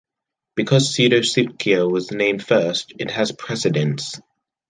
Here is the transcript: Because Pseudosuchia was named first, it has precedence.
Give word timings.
Because 0.55 0.89
Pseudosuchia 0.91 1.87
was 1.87 2.09
named 2.09 2.43
first, 2.43 2.91
it 2.97 3.11
has 3.11 3.31
precedence. 3.31 4.19